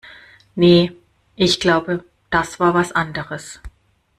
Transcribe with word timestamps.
Nee, 0.55 0.93
ich 1.35 1.59
glaube, 1.59 2.03
das 2.31 2.59
war 2.59 2.73
was 2.73 2.91
anderes. 2.91 3.59